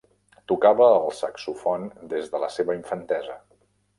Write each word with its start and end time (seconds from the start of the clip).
Tocava 0.51 0.87
el 0.93 1.05
saxofon 1.17 1.85
des 2.13 2.33
de 2.33 2.43
la 2.45 2.51
seva 2.57 2.79
infantesa. 2.81 3.37